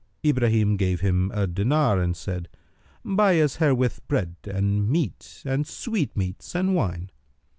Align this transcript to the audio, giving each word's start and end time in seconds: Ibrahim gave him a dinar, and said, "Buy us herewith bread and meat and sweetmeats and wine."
Ibrahim 0.25 0.77
gave 0.77 1.01
him 1.01 1.29
a 1.31 1.45
dinar, 1.45 1.99
and 2.01 2.17
said, 2.17 2.49
"Buy 3.05 3.39
us 3.39 3.57
herewith 3.57 3.99
bread 4.07 4.33
and 4.45 4.89
meat 4.89 5.43
and 5.45 5.67
sweetmeats 5.67 6.55
and 6.55 6.73
wine." 6.73 7.11